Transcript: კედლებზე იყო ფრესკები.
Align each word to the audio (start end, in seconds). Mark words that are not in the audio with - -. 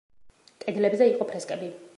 კედლებზე 0.65 1.11
იყო 1.13 1.31
ფრესკები. 1.33 1.75